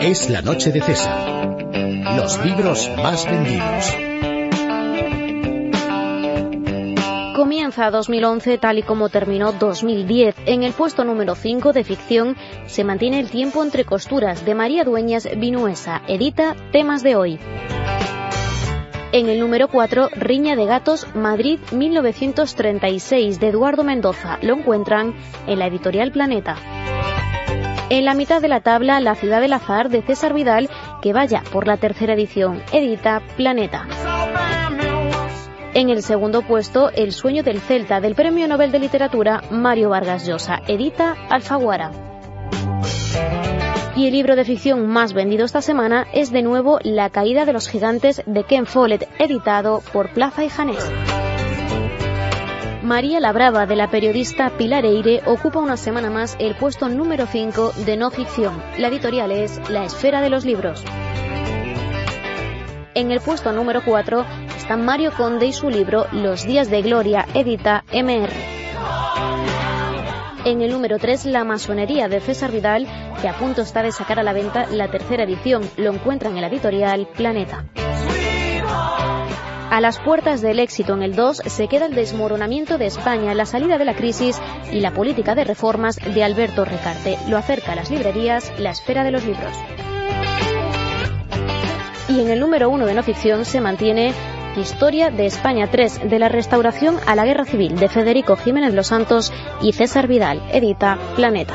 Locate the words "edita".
16.06-16.54, 32.72-33.22, 40.66-41.14, 67.32-67.84, 100.52-100.96